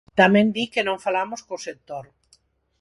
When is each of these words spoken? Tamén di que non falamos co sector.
Tamén 0.19 0.47
di 0.55 0.65
que 0.73 0.81
non 0.87 1.03
falamos 1.05 1.41
co 1.47 1.57
sector. 1.67 2.05